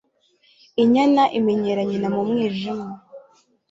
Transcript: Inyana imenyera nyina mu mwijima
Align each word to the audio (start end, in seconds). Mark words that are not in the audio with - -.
Inyana 0.81 1.23
imenyera 1.37 1.81
nyina 1.89 2.07
mu 2.15 2.21
mwijima 2.29 2.85